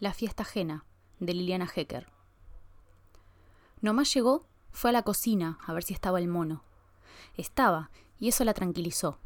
La 0.00 0.12
fiesta 0.12 0.44
ajena, 0.44 0.84
de 1.18 1.34
Liliana 1.34 1.68
Hecker. 1.74 2.06
Nomás 3.80 4.14
llegó, 4.14 4.46
fue 4.70 4.90
a 4.90 4.92
la 4.92 5.02
cocina 5.02 5.58
a 5.66 5.72
ver 5.72 5.82
si 5.82 5.92
estaba 5.92 6.20
el 6.20 6.28
mono. 6.28 6.62
Estaba, 7.36 7.90
y 8.20 8.28
eso 8.28 8.44
la 8.44 8.54
tranquilizó. 8.54 9.18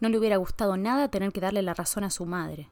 No 0.00 0.08
le 0.08 0.18
hubiera 0.18 0.38
gustado 0.38 0.78
nada 0.78 1.10
tener 1.10 1.30
que 1.30 1.42
darle 1.42 1.60
la 1.60 1.74
razón 1.74 2.04
a 2.04 2.10
su 2.10 2.24
madre. 2.24 2.70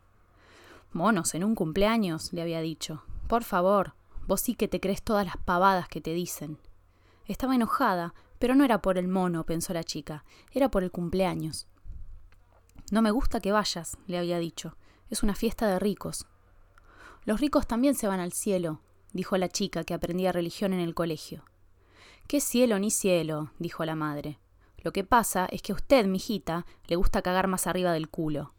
Monos, 0.93 1.35
en 1.35 1.45
un 1.45 1.55
cumpleaños, 1.55 2.33
le 2.33 2.41
había 2.41 2.63
dicho. 2.63 3.05
Por 3.29 3.45
favor, 3.45 3.93
vos 4.27 4.41
sí 4.41 4.55
que 4.55 4.67
te 4.67 4.81
crees 4.81 5.03
todas 5.03 5.27
las 5.27 5.37
pavadas 5.37 5.89
que 5.89 6.01
te 6.01 6.15
dicen. 6.15 6.59
Estaba 7.27 7.55
enojada, 7.55 8.15
pero 8.39 8.55
no 8.55 8.65
era 8.65 8.81
por 8.81 8.97
el 8.97 9.09
mono, 9.09 9.45
pensó 9.45 9.75
la 9.75 9.85
chica, 9.85 10.25
era 10.53 10.71
por 10.71 10.85
el 10.85 10.91
cumpleaños. 10.91 11.69
No 12.91 13.03
me 13.03 13.11
gusta 13.11 13.41
que 13.41 13.53
vayas, 13.53 13.99
le 14.07 14.17
había 14.17 14.39
dicho. 14.39 14.75
Es 15.11 15.23
una 15.23 15.35
fiesta 15.35 15.67
de 15.67 15.79
ricos. 15.79 16.27
Los 17.25 17.41
ricos 17.41 17.67
también 17.67 17.95
se 17.95 18.09
van 18.09 18.21
al 18.21 18.33
cielo, 18.33 18.81
dijo 19.13 19.37
la 19.37 19.49
chica 19.49 19.85
que 19.85 19.95
aprendía 19.95 20.33
religión 20.33 20.73
en 20.73 20.81
el 20.81 20.95
colegio. 20.95 21.45
¿Qué 22.27 22.41
cielo 22.41 22.79
ni 22.79 22.91
cielo? 22.91 23.53
dijo 23.59 23.85
la 23.85 23.95
madre. 23.95 24.39
Lo 24.79 24.93
que 24.93 25.05
pasa 25.05 25.47
es 25.51 25.63
que 25.63 25.73
a 25.73 25.77
usted, 25.77 26.07
mijita, 26.07 26.67
le 26.89 26.97
gusta 26.97 27.23
cagar 27.23 27.47
más 27.47 27.67
arriba 27.67 27.93
del 27.93 28.09
culo. 28.09 28.55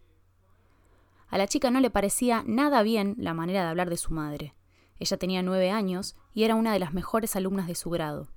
A 1.28 1.38
la 1.38 1.48
chica 1.48 1.72
no 1.72 1.82
le 1.82 1.90
parecía 1.90 2.44
nada 2.46 2.84
bien 2.84 3.16
la 3.18 3.34
manera 3.34 3.64
de 3.64 3.70
hablar 3.70 3.90
de 3.90 3.98
su 3.98 4.14
madre. 4.14 4.54
Ella 5.00 5.18
tenía 5.18 5.42
nueve 5.42 5.72
años 5.72 6.16
y 6.34 6.44
era 6.44 6.56
una 6.56 6.72
de 6.72 6.80
las 6.80 6.94
mejores 6.94 7.36
alumnas 7.36 7.68
de 7.68 7.76
su 7.76 7.90
grado. 7.90 8.30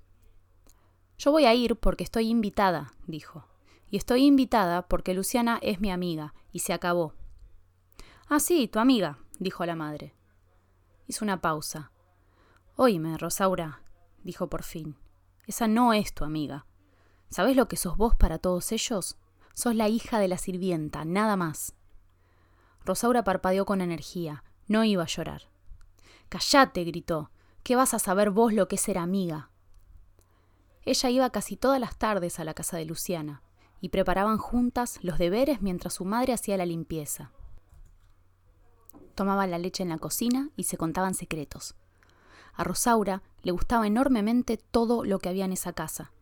Yo 1.19 1.31
voy 1.31 1.45
a 1.45 1.55
ir 1.55 1.77
porque 1.77 2.03
estoy 2.03 2.29
invitada, 2.29 2.93
dijo. 3.07 3.47
Y 3.91 3.97
estoy 3.97 4.25
invitada 4.25 4.89
porque 4.89 5.15
Luciana 5.15 5.59
es 5.63 5.81
mi 5.81 5.93
amiga, 5.93 6.35
y 6.53 6.61
se 6.61 6.73
acabó. 6.73 7.13
Ah, 8.29 8.41
sí, 8.41 8.67
tu 8.67 8.81
amiga, 8.81 9.19
dijo 9.39 9.65
la 9.65 9.77
madre. 9.77 10.16
Hizo 11.07 11.25
una 11.25 11.41
pausa. 11.41 11.93
Oíme, 12.77 13.17
Rosaura, 13.17 13.83
dijo 14.23 14.49
por 14.49 14.63
fin. 14.63 14.97
Esa 15.47 15.69
no 15.69 15.93
es 15.93 16.13
tu 16.13 16.25
amiga. 16.25 16.67
¿Sabes 17.31 17.57
lo 17.57 17.69
que 17.69 17.77
sos 17.77 17.97
vos 17.97 18.15
para 18.15 18.39
todos 18.39 18.73
ellos? 18.73 19.17
Sos 19.55 19.75
la 19.75 19.89
hija 19.89 20.19
de 20.19 20.29
la 20.29 20.39
sirvienta, 20.39 21.05
nada 21.05 21.37
más. 21.37 21.75
Rosaura 22.85 23.25
parpadeó 23.25 23.65
con 23.65 23.81
energía. 23.81 24.45
No 24.69 24.85
iba 24.85 25.05
a 25.05 25.07
llorar. 25.07 25.43
Cállate, 26.29 26.85
gritó. 26.85 27.31
¿Qué 27.63 27.77
vas 27.77 27.95
a 27.95 27.99
saber 27.99 28.31
vos 28.31 28.53
lo 28.53 28.69
que 28.69 28.77
es 28.77 28.81
ser 28.81 28.99
amiga? 28.99 29.51
Ella 30.85 31.11
iba 31.11 31.31
casi 31.31 31.57
todas 31.57 31.81
las 31.81 31.97
tardes 31.97 32.39
a 32.39 32.45
la 32.45 32.55
casa 32.55 32.77
de 32.77 32.85
Luciana 32.85 33.43
y 33.81 33.89
preparaban 33.89 34.39
juntas 34.39 34.99
los 35.03 35.19
deberes 35.19 35.63
mientras 35.63 35.95
su 35.95 36.05
madre 36.05 36.33
hacía 36.33 36.57
la 36.57 36.67
limpieza. 36.67 37.33
Tomaban 39.15 39.51
la 39.51 39.59
leche 39.59 39.83
en 39.83 39.89
la 39.89 39.99
cocina 39.99 40.51
y 40.57 40.65
se 40.65 40.77
contaban 40.77 41.15
secretos. 41.15 41.75
A 42.55 42.65
Rosaura 42.65 43.23
le 43.43 43.53
gustaba 43.53 43.87
enormemente 43.87 44.57
todo 44.57 45.05
lo 45.05 45.19
que 45.19 45.29
había 45.29 45.45
en 45.45 45.53
esa 45.53 45.73
casa, 45.73 46.13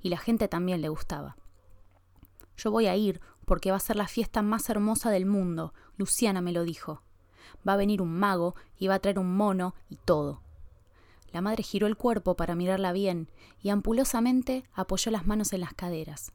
y 0.00 0.08
la 0.08 0.18
gente 0.18 0.48
también 0.48 0.80
le 0.80 0.88
gustaba. 0.88 1.36
Yo 2.56 2.70
voy 2.70 2.86
a 2.86 2.96
ir 2.96 3.20
porque 3.44 3.70
va 3.70 3.76
a 3.76 3.80
ser 3.80 3.96
la 3.96 4.08
fiesta 4.08 4.42
más 4.42 4.68
hermosa 4.68 5.10
del 5.10 5.26
mundo, 5.26 5.72
Luciana 5.96 6.40
me 6.40 6.52
lo 6.52 6.64
dijo. 6.64 7.02
Va 7.66 7.74
a 7.74 7.76
venir 7.76 8.02
un 8.02 8.12
mago 8.18 8.54
y 8.78 8.88
va 8.88 8.94
a 8.94 8.98
traer 8.98 9.18
un 9.18 9.36
mono 9.36 9.74
y 9.88 9.96
todo. 9.96 10.42
La 11.32 11.40
madre 11.40 11.62
giró 11.62 11.86
el 11.86 11.96
cuerpo 11.96 12.34
para 12.34 12.54
mirarla 12.54 12.92
bien 12.92 13.30
y 13.60 13.70
ampulosamente 13.70 14.64
apoyó 14.72 15.10
las 15.10 15.26
manos 15.26 15.52
en 15.52 15.60
las 15.60 15.74
caderas. 15.74 16.32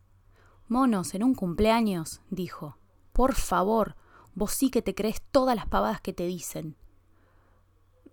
Monos, 0.68 1.14
en 1.16 1.24
un 1.24 1.36
cumpleaños, 1.36 2.22
dijo. 2.30 2.78
Por 3.12 3.34
favor, 3.36 3.96
vos 4.36 4.52
sí 4.52 4.70
que 4.70 4.82
te 4.82 4.96
crees 4.96 5.22
todas 5.32 5.56
las 5.56 5.68
pavadas 5.68 6.02
que 6.02 6.14
te 6.14 6.26
dicen. 6.26 6.76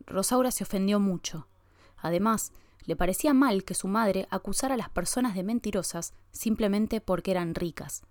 Rosaura 0.06 0.50
se 0.50 0.64
ofendió 0.64 1.00
mucho. 1.00 1.46
Además, 1.96 2.52
le 2.84 2.96
parecía 2.96 3.34
mal 3.34 3.64
que 3.64 3.74
su 3.74 3.88
madre 3.88 4.26
acusara 4.30 4.74
a 4.74 4.78
las 4.78 4.88
personas 4.88 5.34
de 5.34 5.42
mentirosas 5.42 6.14
simplemente 6.32 7.00
porque 7.00 7.30
eran 7.30 7.54
ricas. 7.54 8.02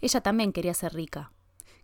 Ella 0.00 0.20
también 0.20 0.52
quería 0.52 0.74
ser 0.74 0.94
rica. 0.94 1.32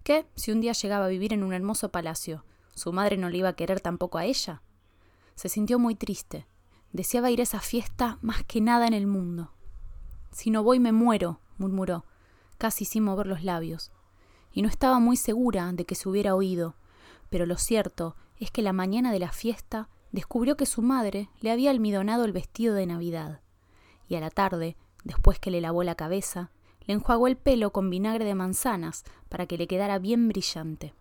¿Qué 0.04 0.26
si 0.36 0.52
un 0.52 0.60
día 0.60 0.72
llegaba 0.72 1.06
a 1.06 1.08
vivir 1.08 1.32
en 1.32 1.42
un 1.42 1.52
hermoso 1.52 1.90
palacio? 1.90 2.44
¿Su 2.74 2.92
madre 2.92 3.16
no 3.16 3.30
le 3.30 3.38
iba 3.38 3.48
a 3.48 3.56
querer 3.56 3.80
tampoco 3.80 4.18
a 4.18 4.24
ella? 4.24 4.62
Se 5.34 5.48
sintió 5.48 5.78
muy 5.78 5.94
triste. 5.94 6.46
Deseaba 6.92 7.30
ir 7.30 7.40
a 7.40 7.44
esa 7.44 7.60
fiesta 7.60 8.18
más 8.22 8.44
que 8.44 8.60
nada 8.60 8.86
en 8.86 8.94
el 8.94 9.06
mundo. 9.06 9.52
Si 10.30 10.50
no 10.50 10.62
voy 10.62 10.78
me 10.78 10.92
muero, 10.92 11.40
murmuró, 11.58 12.04
casi 12.58 12.84
sin 12.84 13.04
mover 13.04 13.26
los 13.26 13.42
labios. 13.42 13.90
Y 14.54 14.62
no 14.62 14.68
estaba 14.68 15.00
muy 15.00 15.16
segura 15.16 15.70
de 15.72 15.84
que 15.84 15.94
se 15.94 16.08
hubiera 16.08 16.34
oído, 16.34 16.76
pero 17.28 17.44
lo 17.44 17.58
cierto 17.58 18.16
es 18.38 18.50
que 18.50 18.62
la 18.62 18.72
mañana 18.72 19.12
de 19.12 19.18
la 19.18 19.32
fiesta 19.32 19.88
descubrió 20.12 20.56
que 20.56 20.64
su 20.64 20.80
madre 20.80 21.28
le 21.40 21.50
había 21.50 21.70
almidonado 21.70 22.24
el 22.24 22.32
vestido 22.32 22.74
de 22.74 22.86
Navidad, 22.86 23.40
y 24.08 24.14
a 24.14 24.20
la 24.20 24.30
tarde, 24.30 24.76
después 25.02 25.40
que 25.40 25.50
le 25.50 25.60
lavó 25.60 25.82
la 25.82 25.96
cabeza, 25.96 26.50
le 26.86 26.94
enjuagó 26.94 27.26
el 27.26 27.36
pelo 27.36 27.72
con 27.72 27.90
vinagre 27.90 28.24
de 28.24 28.34
manzanas 28.34 29.04
para 29.28 29.46
que 29.46 29.58
le 29.58 29.66
quedara 29.66 29.98
bien 29.98 30.28
brillante. 30.28 30.94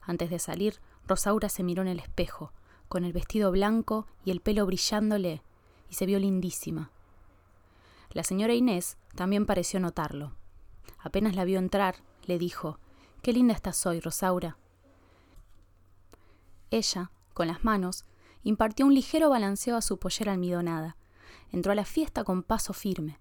Antes 0.00 0.30
de 0.30 0.38
salir, 0.38 0.80
Rosaura 1.06 1.48
se 1.48 1.62
miró 1.62 1.82
en 1.82 1.88
el 1.88 1.98
espejo, 1.98 2.52
con 2.88 3.04
el 3.04 3.12
vestido 3.12 3.50
blanco 3.50 4.06
y 4.24 4.30
el 4.30 4.40
pelo 4.40 4.64
brillándole, 4.64 5.42
y 5.90 5.94
se 5.94 6.06
vio 6.06 6.18
lindísima. 6.18 6.90
La 8.12 8.24
señora 8.24 8.54
Inés 8.54 8.96
también 9.14 9.46
pareció 9.46 9.80
notarlo. 9.80 10.32
Apenas 10.98 11.36
la 11.36 11.44
vio 11.44 11.58
entrar, 11.58 11.96
le 12.30 12.38
dijo 12.38 12.78
Qué 13.22 13.32
linda 13.32 13.54
estás 13.54 13.84
hoy, 13.86 13.98
Rosaura. 13.98 14.56
Ella, 16.70 17.10
con 17.34 17.48
las 17.48 17.64
manos, 17.64 18.04
impartió 18.44 18.86
un 18.86 18.94
ligero 18.94 19.28
balanceo 19.30 19.76
a 19.76 19.82
su 19.82 19.98
pollera 19.98 20.32
almidonada. 20.32 20.96
Entró 21.50 21.72
a 21.72 21.74
la 21.74 21.84
fiesta 21.84 22.22
con 22.22 22.44
paso 22.44 22.72
firme. 22.72 23.18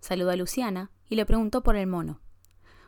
Saludó 0.00 0.30
a 0.30 0.36
Luciana 0.36 0.90
y 1.10 1.16
le 1.16 1.26
preguntó 1.26 1.62
por 1.62 1.76
el 1.76 1.86
mono. 1.86 2.20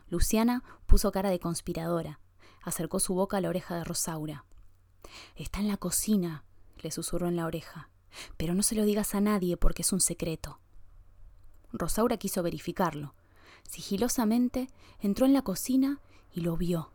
Luciana 0.09 0.63
puso 0.87 1.11
cara 1.11 1.29
de 1.29 1.39
conspiradora. 1.39 2.19
Acercó 2.63 2.99
su 2.99 3.13
boca 3.13 3.37
a 3.37 3.41
la 3.41 3.49
oreja 3.49 3.75
de 3.75 3.83
Rosaura. 3.83 4.45
Está 5.35 5.59
en 5.59 5.67
la 5.67 5.77
cocina, 5.77 6.45
le 6.81 6.89
susurró 6.89 7.27
en 7.27 7.35
la 7.35 7.45
oreja. 7.45 7.89
Pero 8.37 8.55
no 8.55 8.63
se 8.63 8.73
lo 8.73 8.85
digas 8.85 9.13
a 9.13 9.21
nadie 9.21 9.55
porque 9.55 9.83
es 9.83 9.93
un 9.93 10.01
secreto. 10.01 10.59
Rosaura 11.71 12.17
quiso 12.17 12.41
verificarlo. 12.41 13.13
Sigilosamente 13.63 14.69
entró 14.99 15.25
en 15.25 15.33
la 15.33 15.41
cocina 15.41 15.99
y 16.31 16.41
lo 16.41 16.57
vio. 16.57 16.91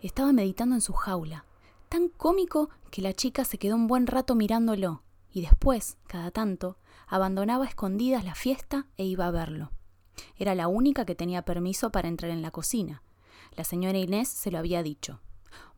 Estaba 0.00 0.32
meditando 0.32 0.74
en 0.74 0.80
su 0.80 0.92
jaula, 0.92 1.44
tan 1.88 2.08
cómico 2.08 2.70
que 2.90 3.02
la 3.02 3.12
chica 3.12 3.44
se 3.44 3.58
quedó 3.58 3.74
un 3.74 3.86
buen 3.86 4.06
rato 4.06 4.34
mirándolo, 4.34 5.02
y 5.30 5.40
después, 5.40 5.96
cada 6.06 6.30
tanto, 6.30 6.78
abandonaba 7.06 7.66
escondidas 7.66 8.24
la 8.24 8.34
fiesta 8.34 8.86
e 8.96 9.04
iba 9.04 9.26
a 9.26 9.30
verlo. 9.30 9.72
Era 10.36 10.54
la 10.54 10.68
única 10.68 11.04
que 11.04 11.14
tenía 11.14 11.44
permiso 11.44 11.90
para 11.90 12.08
entrar 12.08 12.30
en 12.30 12.42
la 12.42 12.50
cocina. 12.50 13.02
La 13.56 13.64
señora 13.64 13.98
Inés 13.98 14.28
se 14.28 14.50
lo 14.50 14.58
había 14.58 14.82
dicho. 14.82 15.20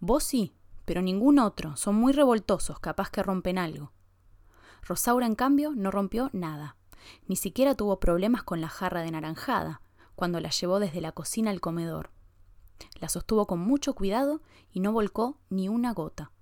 Vos 0.00 0.24
sí, 0.24 0.54
pero 0.84 1.02
ningún 1.02 1.38
otro. 1.38 1.76
Son 1.76 1.94
muy 1.94 2.12
revoltosos, 2.12 2.78
capaz 2.78 3.10
que 3.10 3.22
rompen 3.22 3.58
algo. 3.58 3.92
Rosaura, 4.82 5.26
en 5.26 5.34
cambio, 5.34 5.72
no 5.74 5.90
rompió 5.90 6.30
nada. 6.32 6.76
Ni 7.26 7.36
siquiera 7.36 7.74
tuvo 7.74 8.00
problemas 8.00 8.42
con 8.42 8.60
la 8.60 8.68
jarra 8.68 9.02
de 9.02 9.10
naranjada, 9.10 9.80
cuando 10.16 10.40
la 10.40 10.50
llevó 10.50 10.80
desde 10.80 11.00
la 11.00 11.12
cocina 11.12 11.50
al 11.50 11.60
comedor. 11.60 12.10
La 12.98 13.08
sostuvo 13.08 13.46
con 13.46 13.60
mucho 13.60 13.94
cuidado 13.94 14.42
y 14.72 14.80
no 14.80 14.92
volcó 14.92 15.38
ni 15.50 15.68
una 15.68 15.92
gota. 15.92 16.32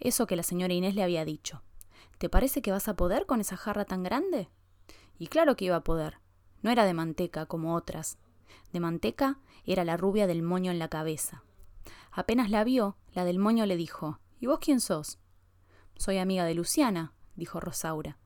Eso 0.00 0.26
que 0.26 0.36
la 0.36 0.42
señora 0.42 0.72
Inés 0.72 0.94
le 0.94 1.02
había 1.02 1.24
dicho. 1.24 1.62
¿Te 2.18 2.28
parece 2.28 2.62
que 2.62 2.70
vas 2.70 2.88
a 2.88 2.96
poder 2.96 3.26
con 3.26 3.40
esa 3.40 3.56
jarra 3.56 3.84
tan 3.84 4.02
grande? 4.02 4.48
Y 5.18 5.26
claro 5.26 5.56
que 5.56 5.66
iba 5.66 5.76
a 5.76 5.84
poder. 5.84 6.18
No 6.62 6.70
era 6.70 6.84
de 6.84 6.94
manteca 6.94 7.46
como 7.46 7.74
otras. 7.74 8.18
De 8.72 8.80
manteca 8.80 9.38
era 9.64 9.84
la 9.84 9.96
rubia 9.96 10.26
del 10.26 10.42
moño 10.42 10.70
en 10.70 10.78
la 10.78 10.88
cabeza. 10.88 11.42
Apenas 12.10 12.50
la 12.50 12.64
vio, 12.64 12.96
la 13.12 13.24
del 13.24 13.38
moño 13.38 13.66
le 13.66 13.76
dijo 13.76 14.18
¿Y 14.40 14.46
vos 14.46 14.58
quién 14.60 14.80
sos? 14.80 15.18
Soy 15.96 16.18
amiga 16.18 16.44
de 16.44 16.54
Luciana, 16.54 17.12
dijo 17.36 17.60
Rosaura. 17.60 18.18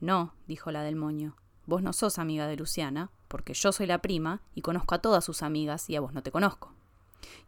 No, 0.00 0.34
dijo 0.46 0.70
la 0.70 0.82
del 0.82 0.96
moño. 0.96 1.36
Vos 1.66 1.82
no 1.82 1.92
sos 1.92 2.18
amiga 2.18 2.46
de 2.46 2.56
Luciana, 2.56 3.10
porque 3.28 3.52
yo 3.54 3.72
soy 3.72 3.86
la 3.86 4.00
prima 4.00 4.40
y 4.54 4.62
conozco 4.62 4.94
a 4.94 5.00
todas 5.00 5.24
sus 5.24 5.42
amigas 5.42 5.90
y 5.90 5.96
a 5.96 6.00
vos 6.00 6.12
no 6.12 6.22
te 6.22 6.30
conozco. 6.30 6.72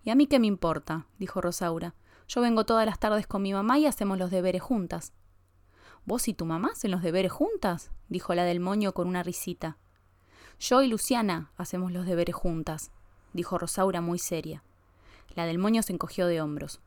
¿Y 0.03 0.11
a 0.11 0.15
mí 0.15 0.27
qué 0.27 0.39
me 0.39 0.49
importa? 0.49 1.07
dijo 1.19 1.41
Rosaura. 1.41 1.95
Yo 2.27 2.41
vengo 2.41 2.65
todas 2.65 2.85
las 2.85 2.99
tardes 2.99 3.27
con 3.27 3.43
mi 3.43 3.53
mamá 3.53 3.79
y 3.79 3.87
hacemos 3.87 4.19
los 4.19 4.31
deberes 4.31 4.61
juntas. 4.61 5.13
¿Vos 6.05 6.27
y 6.29 6.35
tu 6.35 6.45
mamá 6.47 6.71
hacen 6.73 6.91
los 6.91 7.03
deberes 7.03 7.33
juntas? 7.33 7.91
dijo 8.09 8.35
la 8.35 8.45
del 8.45 8.61
moño 8.61 8.93
con 8.93 9.07
una 9.07 9.23
risita. 9.23 9.79
Yo 10.59 10.83
y 10.83 10.89
Luciana 10.89 11.53
hacemos 11.57 11.93
los 11.93 12.05
deberes 12.05 12.35
juntas, 12.35 12.91
dijo 13.33 13.57
Rosaura 13.57 14.01
muy 14.01 14.19
seria. 14.19 14.65
La 15.37 15.47
del 15.47 15.59
moño 15.59 15.83
se 15.83 15.93
encogió 15.93 16.27
de 16.27 16.41
hombros. 16.41 16.81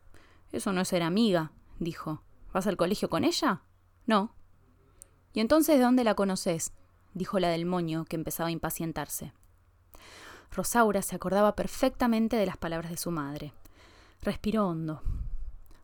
Eso 0.52 0.72
no 0.72 0.82
es 0.82 0.88
ser 0.88 1.02
amiga, 1.02 1.52
dijo. 1.78 2.22
¿Vas 2.52 2.66
al 2.66 2.76
colegio 2.76 3.08
con 3.08 3.24
ella? 3.24 3.62
No. 4.06 4.34
¿Y 5.32 5.40
entonces 5.40 5.78
de 5.78 5.82
dónde 5.82 6.04
la 6.04 6.14
conoces? 6.14 6.72
Dijo 7.14 7.38
la 7.38 7.48
del 7.48 7.66
moño, 7.66 8.04
que 8.04 8.16
empezaba 8.16 8.48
a 8.48 8.52
impacientarse. 8.52 9.32
Rosaura 10.50 11.02
se 11.02 11.16
acordaba 11.16 11.56
perfectamente 11.56 12.36
de 12.36 12.46
las 12.46 12.56
palabras 12.56 12.90
de 12.90 12.96
su 12.96 13.10
madre. 13.10 13.52
Respiró 14.20 14.68
hondo. 14.68 15.02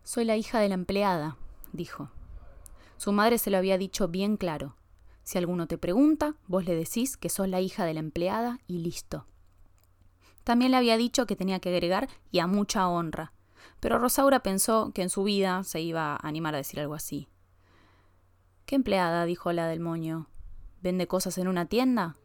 Soy 0.05 0.25
la 0.25 0.37
hija 0.37 0.61
de 0.61 0.69
la 0.69 0.75
empleada, 0.75 1.37
dijo. 1.73 2.11
Su 2.97 3.13
madre 3.13 3.39
se 3.39 3.51
lo 3.51 3.59
había 3.59 3.79
dicho 3.79 4.09
bien 4.09 4.37
claro. 4.37 4.77
Si 5.23 5.39
alguno 5.39 5.67
te 5.67 5.79
pregunta, 5.79 6.35
vos 6.47 6.65
le 6.65 6.75
decís 6.75 7.17
que 7.17 7.29
sos 7.29 7.49
la 7.49 7.61
hija 7.61 7.85
de 7.85 7.95
la 7.95 8.01
empleada 8.01 8.59
y 8.67 8.79
listo. 8.79 9.27
También 10.45 10.71
le 10.71 10.79
había 10.79 10.97
dicho 10.97 11.27
que 11.27 11.37
tenía 11.37 11.61
que 11.61 11.69
agregar 11.69 12.09
y 12.31 12.39
a 12.39 12.47
mucha 12.47 12.89
honra, 12.89 13.33
pero 13.81 13.99
Rosaura 13.99 14.41
pensó 14.41 14.93
que 14.95 15.03
en 15.03 15.11
su 15.11 15.23
vida 15.23 15.63
se 15.65 15.81
iba 15.81 16.15
a 16.15 16.27
animar 16.27 16.55
a 16.55 16.59
decir 16.59 16.81
algo 16.81 16.95
así. 16.95 17.29
¿Qué 18.65 18.75
empleada? 18.75 19.25
dijo 19.25 19.53
la 19.53 19.67
del 19.67 19.81
moño. 19.81 20.27
¿Vende 20.81 21.07
cosas 21.07 21.39
en 21.39 21.49
una 21.49 21.67
tienda? 21.67 22.17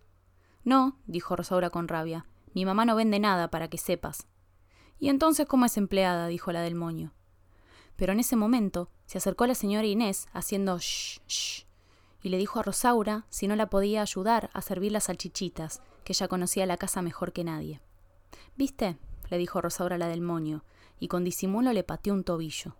No, 0.63 0.97
dijo 1.07 1.35
Rosaura 1.35 1.69
con 1.69 1.88
rabia. 1.88 2.25
Mi 2.53 2.65
mamá 2.65 2.85
no 2.85 2.95
vende 2.95 3.19
nada, 3.19 3.50
para 3.50 3.67
que 3.67 3.77
sepas. 3.77 4.27
¿Y 5.00 5.09
entonces 5.09 5.47
cómo 5.47 5.65
es 5.65 5.77
empleada? 5.77 6.27
dijo 6.27 6.51
la 6.51 6.61
del 6.61 6.75
moño. 6.75 7.13
Pero 7.95 8.13
en 8.13 8.19
ese 8.19 8.35
momento 8.35 8.89
se 9.05 9.17
acercó 9.17 9.45
la 9.47 9.55
señora 9.55 9.85
Inés 9.85 10.27
haciendo 10.33 10.77
shh, 10.77 11.19
shh, 11.27 11.65
y 12.21 12.29
le 12.29 12.38
dijo 12.38 12.59
a 12.59 12.63
Rosaura 12.63 13.25
si 13.29 13.47
no 13.47 13.55
la 13.55 13.69
podía 13.69 14.01
ayudar 14.01 14.50
a 14.53 14.61
servir 14.61 14.91
las 14.91 15.06
salchichitas, 15.06 15.81
que 16.03 16.13
ella 16.13 16.27
conocía 16.27 16.65
la 16.65 16.77
casa 16.77 17.01
mejor 17.01 17.33
que 17.33 17.44
nadie. 17.44 17.81
¿Viste? 18.56 18.97
le 19.29 19.38
dijo 19.38 19.61
Rosaura 19.61 19.95
a 19.95 19.99
la 19.99 20.07
del 20.07 20.21
moño, 20.21 20.63
y 20.99 21.07
con 21.07 21.23
disimulo 21.23 21.73
le 21.73 21.83
pateó 21.83 22.13
un 22.13 22.23
tobillo. 22.23 22.75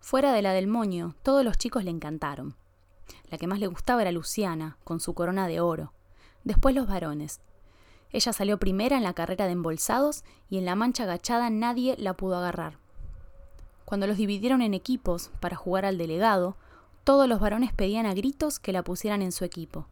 Fuera 0.00 0.32
de 0.32 0.42
la 0.42 0.52
del 0.52 0.66
moño, 0.66 1.14
todos 1.22 1.44
los 1.44 1.56
chicos 1.56 1.84
le 1.84 1.90
encantaron. 1.90 2.56
La 3.30 3.38
que 3.38 3.46
más 3.46 3.60
le 3.60 3.66
gustaba 3.66 4.02
era 4.02 4.12
Luciana, 4.12 4.76
con 4.84 5.00
su 5.00 5.14
corona 5.14 5.46
de 5.46 5.60
oro. 5.60 5.92
Después 6.44 6.74
los 6.74 6.86
varones. 6.86 7.40
Ella 8.12 8.32
salió 8.32 8.58
primera 8.58 8.96
en 8.96 9.02
la 9.02 9.14
carrera 9.14 9.46
de 9.46 9.52
embolsados 9.52 10.24
y 10.48 10.58
en 10.58 10.64
la 10.64 10.74
mancha 10.74 11.04
agachada 11.04 11.48
nadie 11.50 11.96
la 11.98 12.14
pudo 12.14 12.36
agarrar. 12.36 12.78
Cuando 13.84 14.06
los 14.06 14.16
dividieron 14.16 14.62
en 14.62 14.74
equipos 14.74 15.30
para 15.40 15.56
jugar 15.56 15.84
al 15.84 15.98
delegado, 15.98 16.56
todos 17.04 17.28
los 17.28 17.40
varones 17.40 17.72
pedían 17.72 18.06
a 18.06 18.14
gritos 18.14 18.58
que 18.58 18.72
la 18.72 18.84
pusieran 18.84 19.22
en 19.22 19.32
su 19.32 19.44
equipo. 19.44 19.86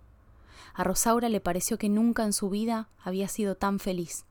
A 0.75 0.85
Rosaura 0.85 1.29
le 1.29 1.41
pareció 1.41 1.79
que 1.79 1.89
nunca 1.89 2.25
en 2.25 2.33
su 2.33 2.51
vida 2.51 2.89
había 3.03 3.29
sido 3.29 3.57
tan 3.57 3.79
feliz. 3.79 4.25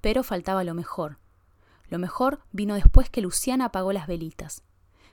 Pero 0.00 0.24
faltaba 0.24 0.64
lo 0.64 0.74
mejor. 0.74 1.18
Lo 1.88 1.98
mejor 1.98 2.40
vino 2.50 2.74
después 2.74 3.10
que 3.10 3.20
Luciana 3.20 3.66
apagó 3.66 3.92
las 3.92 4.06
velitas. 4.06 4.62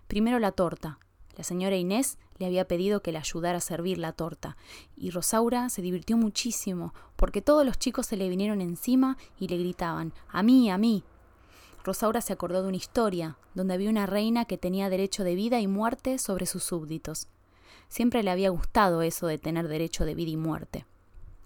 Primero 0.08 0.40
la 0.40 0.52
torta. 0.52 0.98
La 1.40 1.46
señora 1.46 1.78
Inés 1.78 2.18
le 2.38 2.48
había 2.48 2.68
pedido 2.68 3.02
que 3.02 3.14
le 3.14 3.18
ayudara 3.18 3.60
a 3.60 3.62
servir 3.62 3.98
la 3.98 4.12
torta, 4.12 4.58
y 4.98 5.10
Rosaura 5.10 5.70
se 5.70 5.82
divirtió 5.82 6.18
muchísimo, 6.18 6.94
porque 7.16 7.42
todos 7.42 7.66
los 7.66 7.80
chicos 7.80 8.08
se 8.08 8.18
le 8.18 8.28
vinieron 8.28 8.60
encima 8.60 9.18
y 9.40 9.48
le 9.48 9.58
gritaban 9.58 10.12
A 10.28 10.44
mí, 10.44 10.70
a 10.70 10.78
mí. 10.78 11.06
Rosaura 11.86 12.20
se 12.20 12.34
acordó 12.34 12.62
de 12.62 12.68
una 12.68 12.76
historia, 12.76 13.38
donde 13.54 13.74
había 13.74 13.90
una 13.90 14.06
reina 14.06 14.44
que 14.44 14.58
tenía 14.58 14.90
derecho 14.90 15.24
de 15.24 15.36
vida 15.36 15.62
y 15.62 15.68
muerte 15.68 16.18
sobre 16.18 16.46
sus 16.46 16.66
súbditos. 16.66 17.30
Siempre 17.88 18.22
le 18.22 18.32
había 18.32 18.50
gustado 18.50 19.02
eso 19.02 19.26
de 19.28 19.38
tener 19.38 19.70
derecho 19.70 20.04
de 20.04 20.16
vida 20.16 20.32
y 20.32 20.36
muerte. 20.36 20.86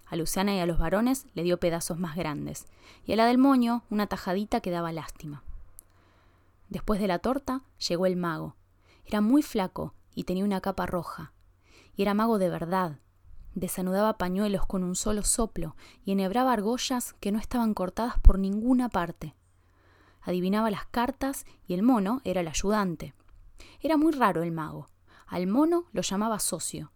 A 0.07 0.15
Luciana 0.15 0.55
y 0.55 0.59
a 0.59 0.65
los 0.65 0.79
varones 0.79 1.27
le 1.35 1.43
dio 1.43 1.59
pedazos 1.59 1.99
más 1.99 2.15
grandes, 2.15 2.65
y 3.05 3.13
a 3.13 3.15
la 3.15 3.27
del 3.27 3.37
moño 3.37 3.83
una 3.91 4.07
tajadita 4.07 4.59
que 4.59 4.71
daba 4.71 4.91
lástima. 4.91 5.43
Después 6.69 6.99
de 6.99 7.07
la 7.07 7.19
torta 7.19 7.61
llegó 7.77 8.07
el 8.07 8.15
mago. 8.15 8.55
Era 9.05 9.21
muy 9.21 9.43
flaco 9.43 9.93
y 10.15 10.23
tenía 10.23 10.45
una 10.45 10.61
capa 10.61 10.85
roja. 10.85 11.33
Y 11.95 12.01
era 12.01 12.13
mago 12.13 12.39
de 12.39 12.49
verdad. 12.49 12.99
Desanudaba 13.55 14.17
pañuelos 14.17 14.65
con 14.65 14.83
un 14.83 14.95
solo 14.95 15.23
soplo 15.23 15.75
y 16.03 16.11
enhebraba 16.11 16.53
argollas 16.53 17.13
que 17.19 17.31
no 17.31 17.39
estaban 17.39 17.73
cortadas 17.73 18.19
por 18.19 18.39
ninguna 18.39 18.89
parte. 18.89 19.35
Adivinaba 20.21 20.71
las 20.71 20.85
cartas 20.85 21.45
y 21.67 21.73
el 21.73 21.83
mono 21.83 22.21
era 22.23 22.41
el 22.41 22.47
ayudante. 22.47 23.13
Era 23.81 23.97
muy 23.97 24.13
raro 24.13 24.41
el 24.41 24.51
mago. 24.51 24.89
Al 25.27 25.47
mono 25.47 25.85
lo 25.91 26.01
llamaba 26.01 26.39
socio 26.39 26.93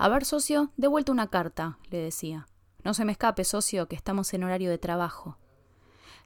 a 0.00 0.08
ver, 0.08 0.24
socio, 0.24 0.70
de 0.76 0.86
vuelta 0.86 1.10
una 1.10 1.26
carta, 1.26 1.80
le 1.90 1.98
decía. 1.98 2.46
No 2.84 2.94
se 2.94 3.04
me 3.04 3.10
escape, 3.10 3.42
socio, 3.42 3.88
que 3.88 3.96
estamos 3.96 4.32
en 4.32 4.44
horario 4.44 4.70
de 4.70 4.78
trabajo. 4.78 5.38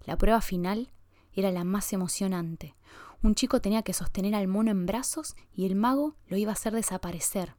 La 0.04 0.18
prueba 0.18 0.42
final 0.42 0.92
era 1.32 1.50
la 1.50 1.64
más 1.64 1.94
emocionante. 1.94 2.76
Un 3.22 3.36
chico 3.36 3.60
tenía 3.60 3.82
que 3.82 3.92
sostener 3.92 4.34
al 4.34 4.48
mono 4.48 4.72
en 4.72 4.84
brazos 4.84 5.36
y 5.54 5.64
el 5.66 5.76
mago 5.76 6.16
lo 6.26 6.36
iba 6.36 6.50
a 6.50 6.54
hacer 6.54 6.74
desaparecer. 6.74 7.54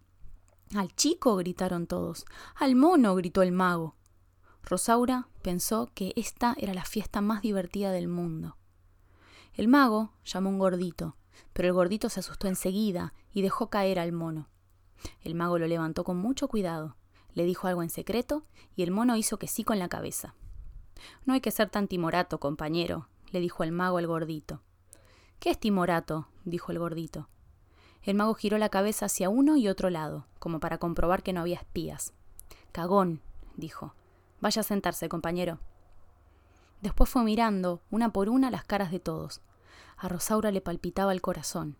Al 0.75 0.93
chico 0.93 1.37
gritaron 1.37 1.87
todos. 1.87 2.25
Al 2.55 2.75
mono 2.75 3.15
gritó 3.15 3.41
el 3.41 3.53
mago. 3.53 3.95
Rosaura 4.63 5.29
pensó 5.41 5.89
que 5.93 6.11
esta 6.17 6.55
era 6.57 6.73
la 6.73 6.83
fiesta 6.83 7.21
más 7.21 7.41
divertida 7.41 7.91
del 7.91 8.09
mundo. 8.09 8.57
El 9.53 9.69
mago 9.69 10.11
llamó 10.25 10.49
a 10.49 10.51
un 10.51 10.59
gordito, 10.59 11.15
pero 11.53 11.69
el 11.69 11.73
gordito 11.73 12.09
se 12.09 12.19
asustó 12.19 12.47
enseguida 12.47 13.13
y 13.33 13.41
dejó 13.41 13.69
caer 13.69 13.99
al 13.99 14.11
mono. 14.11 14.49
El 15.21 15.35
mago 15.35 15.59
lo 15.59 15.67
levantó 15.67 16.03
con 16.03 16.17
mucho 16.17 16.49
cuidado, 16.49 16.97
le 17.35 17.45
dijo 17.45 17.67
algo 17.67 17.83
en 17.83 17.89
secreto 17.89 18.43
y 18.75 18.83
el 18.83 18.91
mono 18.91 19.15
hizo 19.15 19.37
que 19.37 19.47
sí 19.47 19.63
con 19.63 19.79
la 19.79 19.87
cabeza. 19.87 20.35
No 21.25 21.33
hay 21.33 21.41
que 21.41 21.51
ser 21.51 21.69
tan 21.69 21.87
timorato, 21.87 22.39
compañero, 22.39 23.07
le 23.31 23.39
dijo 23.39 23.63
el 23.63 23.71
mago 23.71 23.97
al 23.97 24.07
gordito. 24.07 24.61
¿Qué 25.39 25.51
es 25.51 25.59
timorato? 25.59 26.27
dijo 26.45 26.71
el 26.71 26.79
gordito. 26.79 27.29
El 28.03 28.15
mago 28.15 28.33
giró 28.33 28.57
la 28.57 28.69
cabeza 28.69 29.05
hacia 29.05 29.29
uno 29.29 29.55
y 29.55 29.67
otro 29.67 29.89
lado, 29.89 30.27
como 30.39 30.59
para 30.59 30.77
comprobar 30.77 31.23
que 31.23 31.31
no 31.31 31.41
había 31.41 31.57
espías. 31.57 32.13
Cagón, 32.71 33.21
dijo. 33.55 33.93
Vaya 34.41 34.59
a 34.59 34.63
sentarse, 34.63 35.07
compañero. 35.07 35.59
Después 36.81 37.09
fue 37.09 37.23
mirando, 37.23 37.81
una 37.91 38.11
por 38.11 38.27
una, 38.27 38.51
las 38.51 38.65
caras 38.65 38.91
de 38.91 38.99
todos. 38.99 39.41
A 39.95 40.09
Rosaura 40.09 40.51
le 40.51 40.59
palpitaba 40.59 41.13
el 41.13 41.21
corazón. 41.21 41.77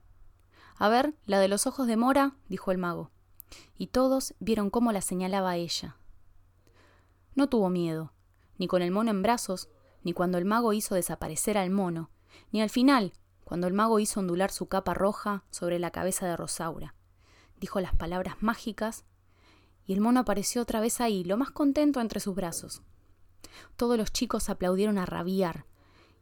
A 0.77 0.87
ver, 0.87 1.13
la 1.25 1.39
de 1.39 1.49
los 1.49 1.67
ojos 1.67 1.87
de 1.87 1.97
mora, 1.97 2.35
dijo 2.47 2.71
el 2.71 2.77
mago. 2.77 3.11
Y 3.77 3.87
todos 3.87 4.33
vieron 4.39 4.69
cómo 4.69 4.93
la 4.93 5.01
señalaba 5.01 5.57
ella. 5.57 5.97
No 7.35 7.49
tuvo 7.49 7.69
miedo, 7.69 8.13
ni 8.57 8.67
con 8.67 8.81
el 8.81 8.91
mono 8.91 9.11
en 9.11 9.21
brazos, 9.21 9.67
ni 10.03 10.13
cuando 10.13 10.37
el 10.37 10.45
mago 10.45 10.71
hizo 10.71 10.95
desaparecer 10.95 11.57
al 11.57 11.69
mono, 11.69 12.09
ni 12.51 12.61
al 12.61 12.69
final, 12.69 13.13
cuando 13.43 13.67
el 13.67 13.73
mago 13.73 13.99
hizo 13.99 14.19
ondular 14.19 14.51
su 14.51 14.67
capa 14.67 14.93
roja 14.93 15.43
sobre 15.49 15.79
la 15.79 15.91
cabeza 15.91 16.25
de 16.25 16.37
Rosaura. 16.37 16.95
Dijo 17.59 17.79
las 17.79 17.95
palabras 17.95 18.37
mágicas, 18.41 19.05
y 19.85 19.93
el 19.93 20.01
mono 20.01 20.21
apareció 20.21 20.61
otra 20.61 20.79
vez 20.79 21.01
ahí, 21.01 21.23
lo 21.23 21.37
más 21.37 21.51
contento 21.51 21.99
entre 22.01 22.19
sus 22.19 22.35
brazos. 22.35 22.81
Todos 23.75 23.97
los 23.97 24.11
chicos 24.11 24.49
aplaudieron 24.49 24.97
a 24.97 25.05
rabiar, 25.05 25.65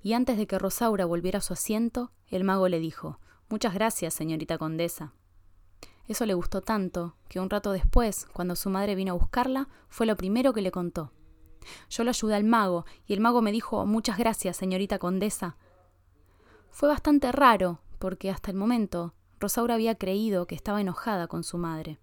y 0.01 0.13
antes 0.13 0.37
de 0.37 0.47
que 0.47 0.57
Rosaura 0.57 1.05
volviera 1.05 1.39
a 1.39 1.41
su 1.41 1.53
asiento, 1.53 2.11
el 2.27 2.43
mago 2.43 2.67
le 2.67 2.79
dijo 2.79 3.19
Muchas 3.49 3.73
gracias, 3.73 4.13
señorita 4.13 4.57
condesa. 4.57 5.13
Eso 6.07 6.25
le 6.25 6.33
gustó 6.33 6.61
tanto 6.61 7.15
que 7.29 7.39
un 7.39 7.49
rato 7.49 7.71
después, 7.71 8.25
cuando 8.33 8.55
su 8.55 8.69
madre 8.69 8.95
vino 8.95 9.13
a 9.13 9.17
buscarla, 9.17 9.67
fue 9.89 10.05
lo 10.05 10.15
primero 10.15 10.53
que 10.53 10.61
le 10.61 10.71
contó. 10.71 11.11
Yo 11.89 12.03
lo 12.03 12.09
ayudé 12.09 12.35
al 12.35 12.43
mago, 12.43 12.85
y 13.05 13.13
el 13.13 13.21
mago 13.21 13.41
me 13.41 13.51
dijo 13.51 13.85
Muchas 13.85 14.17
gracias, 14.17 14.57
señorita 14.57 14.99
condesa. 14.99 15.57
Fue 16.71 16.89
bastante 16.89 17.31
raro, 17.31 17.79
porque 17.99 18.31
hasta 18.31 18.49
el 18.49 18.57
momento 18.57 19.13
Rosaura 19.39 19.75
había 19.75 19.95
creído 19.95 20.47
que 20.47 20.55
estaba 20.55 20.81
enojada 20.81 21.27
con 21.27 21.43
su 21.43 21.57
madre. 21.57 21.99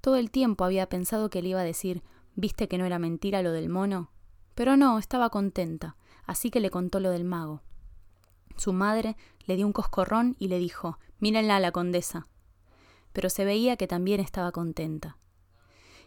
Todo 0.00 0.16
el 0.16 0.30
tiempo 0.30 0.64
había 0.64 0.88
pensado 0.88 1.30
que 1.30 1.42
le 1.42 1.50
iba 1.50 1.60
a 1.60 1.64
decir 1.64 2.02
¿Viste 2.34 2.66
que 2.66 2.78
no 2.78 2.84
era 2.84 2.98
mentira 2.98 3.42
lo 3.42 3.52
del 3.52 3.68
mono? 3.68 4.10
Pero 4.54 4.76
no, 4.76 4.98
estaba 4.98 5.30
contenta, 5.30 5.96
así 6.26 6.50
que 6.50 6.60
le 6.60 6.70
contó 6.70 6.98
lo 6.98 7.10
del 7.10 7.24
mago. 7.24 7.62
Su 8.56 8.72
madre 8.72 9.16
le 9.46 9.56
dio 9.56 9.66
un 9.66 9.72
coscorrón 9.72 10.34
y 10.38 10.48
le 10.48 10.58
dijo 10.58 10.98
Mírenla 11.20 11.56
a 11.56 11.60
la 11.60 11.70
condesa. 11.72 12.26
Pero 13.12 13.30
se 13.30 13.44
veía 13.44 13.76
que 13.76 13.86
también 13.86 14.20
estaba 14.20 14.50
contenta. 14.50 15.18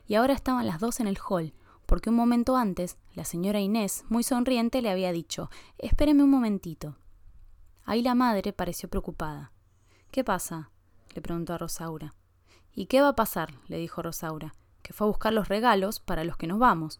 Y 0.05 0.15
ahora 0.15 0.33
estaban 0.33 0.67
las 0.67 0.79
dos 0.79 0.99
en 0.99 1.07
el 1.07 1.17
hall, 1.17 1.53
porque 1.85 2.09
un 2.09 2.15
momento 2.15 2.57
antes 2.57 2.97
la 3.13 3.23
señora 3.23 3.59
Inés, 3.59 4.03
muy 4.09 4.23
sonriente, 4.23 4.81
le 4.81 4.89
había 4.89 5.11
dicho 5.11 5.49
Espéreme 5.77 6.23
un 6.23 6.31
momentito. 6.31 6.97
Ahí 7.87 8.01
la 8.01 8.15
madre 8.15 8.51
pareció 8.51 8.89
preocupada. 8.89 9.53
¿Qué 10.11 10.25
pasa? 10.25 10.69
le 11.15 11.21
preguntó 11.21 11.53
a 11.53 11.57
Rosaura. 11.57 12.13
¿Y 12.75 12.87
qué 12.87 12.99
va 12.99 13.07
a 13.07 13.15
pasar? 13.15 13.53
le 13.69 13.77
dijo 13.77 14.01
Rosaura, 14.01 14.53
que 14.81 14.91
fue 14.91 15.07
a 15.07 15.07
buscar 15.07 15.31
los 15.31 15.47
regalos 15.47 16.01
para 16.01 16.25
los 16.25 16.35
que 16.35 16.47
nos 16.47 16.59
vamos. 16.59 16.99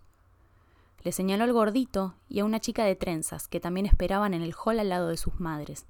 Le 1.03 1.11
señaló 1.11 1.43
al 1.43 1.51
gordito 1.51 2.15
y 2.29 2.39
a 2.39 2.45
una 2.45 2.61
chica 2.61 2.85
de 2.85 2.95
trenzas 2.95 3.49
que 3.49 3.59
también 3.59 3.85
esperaban 3.85 4.33
en 4.33 4.41
el 4.41 4.55
hall 4.55 4.79
al 4.79 4.87
lado 4.87 5.09
de 5.09 5.17
sus 5.17 5.41
madres, 5.41 5.85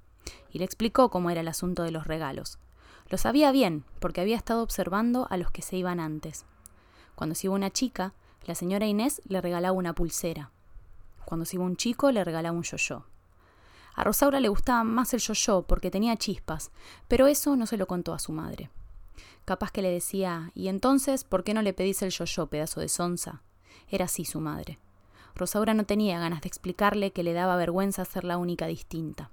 y 0.50 0.58
le 0.58 0.64
explicó 0.64 1.10
cómo 1.10 1.30
era 1.30 1.42
el 1.42 1.48
asunto 1.48 1.84
de 1.84 1.92
los 1.92 2.08
regalos. 2.08 2.58
Lo 3.08 3.18
sabía 3.18 3.52
bien, 3.52 3.84
porque 4.00 4.20
había 4.20 4.36
estado 4.36 4.64
observando 4.64 5.28
a 5.30 5.36
los 5.36 5.52
que 5.52 5.62
se 5.62 5.76
iban 5.76 6.00
antes. 6.00 6.44
Cuando 7.14 7.36
se 7.36 7.46
iba 7.46 7.54
una 7.54 7.70
chica, 7.70 8.14
la 8.46 8.56
señora 8.56 8.86
Inés 8.86 9.22
le 9.28 9.40
regalaba 9.40 9.78
una 9.78 9.94
pulsera. 9.94 10.50
Cuando 11.24 11.46
se 11.46 11.54
iba 11.54 11.64
un 11.64 11.76
chico, 11.76 12.10
le 12.10 12.24
regalaba 12.24 12.56
un 12.56 12.64
yo-yo. 12.64 13.04
A 13.98 14.04
Rosaura 14.04 14.38
le 14.38 14.48
gustaba 14.48 14.84
más 14.84 15.12
el 15.12 15.18
yo-yo 15.18 15.62
porque 15.62 15.90
tenía 15.90 16.16
chispas, 16.16 16.70
pero 17.08 17.26
eso 17.26 17.56
no 17.56 17.66
se 17.66 17.76
lo 17.76 17.88
contó 17.88 18.14
a 18.14 18.20
su 18.20 18.30
madre. 18.30 18.70
Capaz 19.44 19.72
que 19.72 19.82
le 19.82 19.90
decía, 19.90 20.52
¿y 20.54 20.68
entonces 20.68 21.24
por 21.24 21.42
qué 21.42 21.52
no 21.52 21.62
le 21.62 21.72
pedís 21.72 22.02
el 22.02 22.12
yo-yo, 22.12 22.46
pedazo 22.46 22.78
de 22.78 22.88
sonza? 22.88 23.42
Era 23.90 24.04
así 24.04 24.24
su 24.24 24.38
madre. 24.38 24.78
Rosaura 25.34 25.74
no 25.74 25.82
tenía 25.82 26.20
ganas 26.20 26.42
de 26.42 26.46
explicarle 26.46 27.10
que 27.10 27.24
le 27.24 27.32
daba 27.32 27.56
vergüenza 27.56 28.04
ser 28.04 28.22
la 28.22 28.38
única 28.38 28.68
distinta. 28.68 29.30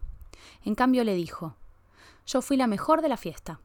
En 0.64 0.74
cambio 0.74 1.04
le 1.04 1.14
dijo, 1.14 1.56
Yo 2.26 2.42
fui 2.42 2.58
la 2.58 2.66
mejor 2.66 3.04
de 3.04 3.10
la 3.10 3.18
fiesta. 3.18 3.60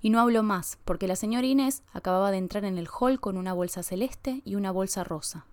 Y 0.00 0.10
no 0.10 0.20
habló 0.20 0.44
más, 0.44 0.78
porque 0.84 1.08
la 1.08 1.16
señora 1.16 1.48
Inés 1.48 1.82
acababa 1.92 2.30
de 2.30 2.38
entrar 2.38 2.64
en 2.64 2.78
el 2.78 2.88
hall 2.88 3.18
con 3.18 3.36
una 3.36 3.52
bolsa 3.52 3.82
celeste 3.82 4.42
y 4.44 4.54
una 4.54 4.70
bolsa 4.70 5.02
rosa. 5.02 5.44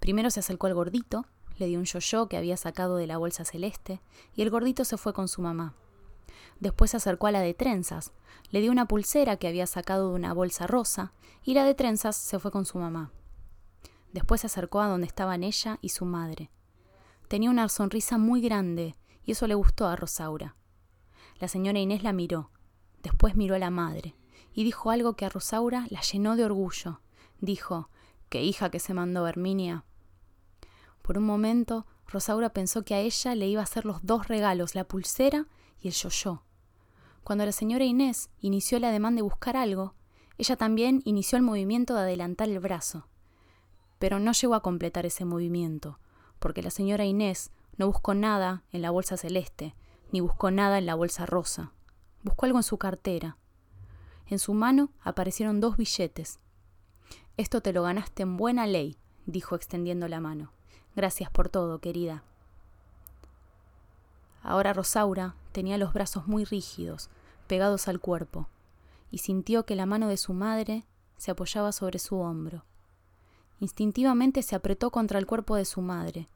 Primero 0.00 0.30
se 0.30 0.40
acercó 0.40 0.66
al 0.66 0.74
gordito, 0.74 1.24
le 1.58 1.66
dio 1.66 1.78
un 1.78 1.84
yo-yo 1.84 2.28
que 2.28 2.36
había 2.36 2.56
sacado 2.56 2.96
de 2.96 3.06
la 3.06 3.18
bolsa 3.18 3.44
celeste, 3.44 4.00
y 4.34 4.42
el 4.42 4.50
gordito 4.50 4.84
se 4.84 4.96
fue 4.96 5.12
con 5.12 5.28
su 5.28 5.42
mamá. 5.42 5.74
Después 6.60 6.90
se 6.92 6.96
acercó 6.96 7.26
a 7.26 7.32
la 7.32 7.40
de 7.40 7.54
trenzas, 7.54 8.12
le 8.50 8.60
dio 8.60 8.70
una 8.70 8.86
pulsera 8.88 9.36
que 9.36 9.48
había 9.48 9.66
sacado 9.66 10.10
de 10.10 10.14
una 10.14 10.32
bolsa 10.32 10.66
rosa, 10.66 11.12
y 11.44 11.54
la 11.54 11.64
de 11.64 11.74
trenzas 11.74 12.16
se 12.16 12.38
fue 12.38 12.50
con 12.50 12.64
su 12.64 12.78
mamá. 12.78 13.12
Después 14.12 14.40
se 14.40 14.46
acercó 14.46 14.80
a 14.80 14.88
donde 14.88 15.06
estaban 15.06 15.44
ella 15.44 15.78
y 15.82 15.90
su 15.90 16.04
madre. 16.04 16.50
Tenía 17.28 17.50
una 17.50 17.68
sonrisa 17.68 18.18
muy 18.18 18.40
grande, 18.40 18.96
y 19.24 19.32
eso 19.32 19.46
le 19.46 19.54
gustó 19.54 19.86
a 19.86 19.96
Rosaura. 19.96 20.56
La 21.38 21.48
señora 21.48 21.78
Inés 21.78 22.02
la 22.02 22.12
miró, 22.12 22.50
después 23.02 23.36
miró 23.36 23.54
a 23.54 23.58
la 23.58 23.70
madre, 23.70 24.14
y 24.52 24.64
dijo 24.64 24.90
algo 24.90 25.14
que 25.14 25.24
a 25.24 25.28
Rosaura 25.28 25.86
la 25.90 26.00
llenó 26.00 26.36
de 26.36 26.44
orgullo. 26.44 27.00
Dijo, 27.40 27.90
¿Qué 28.28 28.42
hija 28.42 28.70
que 28.70 28.80
se 28.80 28.94
mandó 28.94 29.26
Herminia? 29.26 29.84
Por 31.08 31.16
un 31.16 31.24
momento, 31.24 31.86
Rosaura 32.06 32.50
pensó 32.50 32.84
que 32.84 32.94
a 32.94 33.00
ella 33.00 33.34
le 33.34 33.48
iba 33.48 33.62
a 33.62 33.64
hacer 33.64 33.86
los 33.86 34.04
dos 34.04 34.28
regalos, 34.28 34.74
la 34.74 34.84
pulsera 34.84 35.46
y 35.80 35.88
el 35.88 35.94
yo-yo. 35.94 36.42
Cuando 37.24 37.46
la 37.46 37.52
señora 37.52 37.86
Inés 37.86 38.28
inició 38.40 38.78
la 38.78 38.90
demanda 38.90 39.20
de 39.20 39.22
buscar 39.22 39.56
algo, 39.56 39.94
ella 40.36 40.56
también 40.56 41.00
inició 41.06 41.38
el 41.38 41.44
movimiento 41.44 41.94
de 41.94 42.00
adelantar 42.00 42.50
el 42.50 42.60
brazo. 42.60 43.08
Pero 43.98 44.20
no 44.20 44.32
llegó 44.32 44.54
a 44.54 44.60
completar 44.60 45.06
ese 45.06 45.24
movimiento, 45.24 45.98
porque 46.38 46.60
la 46.60 46.68
señora 46.68 47.06
Inés 47.06 47.52
no 47.78 47.86
buscó 47.86 48.12
nada 48.12 48.64
en 48.70 48.82
la 48.82 48.90
bolsa 48.90 49.16
celeste, 49.16 49.74
ni 50.12 50.20
buscó 50.20 50.50
nada 50.50 50.76
en 50.76 50.84
la 50.84 50.94
bolsa 50.94 51.24
rosa. 51.24 51.72
Buscó 52.22 52.44
algo 52.44 52.58
en 52.58 52.64
su 52.64 52.76
cartera. 52.76 53.38
En 54.26 54.38
su 54.38 54.52
mano 54.52 54.90
aparecieron 55.00 55.58
dos 55.60 55.78
billetes. 55.78 56.38
Esto 57.38 57.62
te 57.62 57.72
lo 57.72 57.82
ganaste 57.82 58.24
en 58.24 58.36
buena 58.36 58.66
ley, 58.66 58.98
dijo 59.24 59.56
extendiendo 59.56 60.06
la 60.06 60.20
mano. 60.20 60.52
Gracias 60.98 61.30
por 61.30 61.48
todo, 61.48 61.78
querida. 61.78 62.24
Ahora 64.42 64.72
Rosaura 64.72 65.36
tenía 65.52 65.78
los 65.78 65.92
brazos 65.92 66.26
muy 66.26 66.44
rígidos, 66.44 67.08
pegados 67.46 67.86
al 67.86 68.00
cuerpo, 68.00 68.48
y 69.12 69.18
sintió 69.18 69.64
que 69.64 69.76
la 69.76 69.86
mano 69.86 70.08
de 70.08 70.16
su 70.16 70.32
madre 70.32 70.86
se 71.16 71.30
apoyaba 71.30 71.70
sobre 71.70 72.00
su 72.00 72.18
hombro. 72.18 72.64
Instintivamente 73.60 74.42
se 74.42 74.56
apretó 74.56 74.90
contra 74.90 75.20
el 75.20 75.26
cuerpo 75.26 75.54
de 75.54 75.66
su 75.66 75.82
madre. 75.82 76.28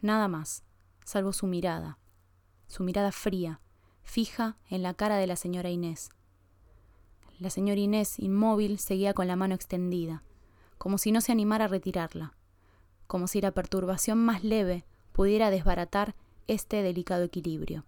Nada 0.00 0.26
más, 0.26 0.64
salvo 1.04 1.34
su 1.34 1.46
mirada, 1.46 1.98
su 2.68 2.84
mirada 2.84 3.12
fría, 3.12 3.60
fija 4.02 4.56
en 4.70 4.82
la 4.82 4.94
cara 4.94 5.18
de 5.18 5.26
la 5.26 5.36
señora 5.36 5.68
Inés. 5.68 6.08
La 7.38 7.50
señora 7.50 7.78
Inés, 7.78 8.18
inmóvil, 8.18 8.78
seguía 8.78 9.12
con 9.12 9.28
la 9.28 9.36
mano 9.36 9.54
extendida, 9.54 10.22
como 10.78 10.96
si 10.96 11.12
no 11.12 11.20
se 11.20 11.32
animara 11.32 11.66
a 11.66 11.68
retirarla, 11.68 12.32
como 13.12 13.26
si 13.26 13.42
la 13.42 13.50
perturbación 13.50 14.16
más 14.16 14.42
leve 14.42 14.86
pudiera 15.12 15.50
desbaratar 15.50 16.14
este 16.46 16.80
delicado 16.82 17.24
equilibrio. 17.24 17.84